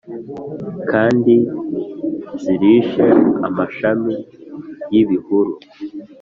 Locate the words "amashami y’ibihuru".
3.47-5.53